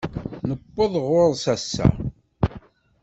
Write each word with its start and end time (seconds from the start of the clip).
Newweḍ 0.47 0.93
ɣur-s 1.07 1.45
ass-a. 1.53 1.87